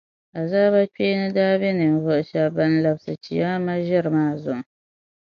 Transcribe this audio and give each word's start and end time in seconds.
Azaaba 0.39 0.79
kpeeni 0.91 1.27
daa 1.35 1.59
be 1.61 1.69
ninvuɣu 1.79 2.21
shɛba 2.29 2.53
ban 2.55 2.73
labsi 2.83 3.11
Chiyaama 3.23 3.73
ʒiri 3.85 4.09
maa 4.15 4.33
zuɣu. 4.43 4.63